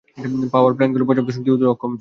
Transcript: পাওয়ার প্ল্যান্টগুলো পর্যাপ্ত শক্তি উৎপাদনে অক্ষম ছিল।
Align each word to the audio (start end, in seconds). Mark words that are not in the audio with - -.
পাওয়ার 0.53 0.73
প্ল্যান্টগুলো 0.75 1.05
পর্যাপ্ত 1.07 1.29
শক্তি 1.35 1.49
উৎপাদনে 1.51 1.71
অক্ষম 1.73 1.79
ছিল। 1.81 1.87